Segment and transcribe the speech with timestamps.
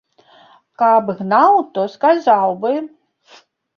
[0.81, 2.73] Каб гнаў, то сказаў бы.